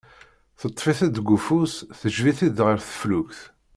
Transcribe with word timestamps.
Teṭṭef-it-id 0.59 1.13
deg 1.17 1.27
ufus, 1.37 1.73
tejbed-it 1.99 2.59
ɣer 2.65 2.77
teflukt. 2.81 3.39